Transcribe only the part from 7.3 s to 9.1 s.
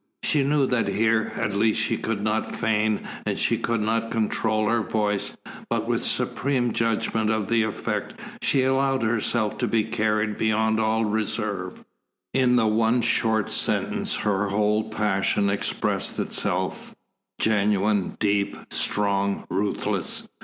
the effect she allowed